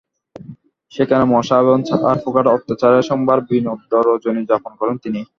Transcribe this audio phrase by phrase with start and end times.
[0.91, 5.21] সেখানে মশা এবং ছারপোকার অত্যাচারে সোমবার বিনিদ্র রজনী যাপন করেন তিনি।